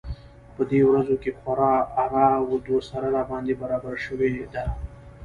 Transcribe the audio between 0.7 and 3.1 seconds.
دې ورځو کې خورا اره و دوسره